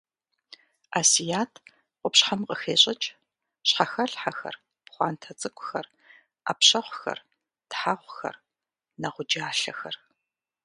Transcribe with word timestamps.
Асият 0.99 1.51
къупщхьэм 2.01 2.41
къыхещӏыкӏ: 2.47 3.07
щхьэхэлъхьэхэр, 3.67 4.55
пхъуантэ 4.85 5.31
цӏыкӏухэр, 5.39 5.87
ӏэпщэхъухэр, 6.43 7.19
тхьэгъухэр, 7.69 8.35
нэгъуджалъэхэр. 9.01 9.95